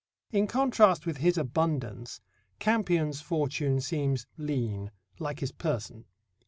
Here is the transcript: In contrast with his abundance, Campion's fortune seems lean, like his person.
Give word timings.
In 0.31 0.47
contrast 0.47 1.05
with 1.05 1.17
his 1.17 1.37
abundance, 1.37 2.21
Campion's 2.57 3.21
fortune 3.21 3.79
seems 3.81 4.25
lean, 4.35 4.89
like 5.19 5.41
his 5.41 5.51
person. 5.51 6.05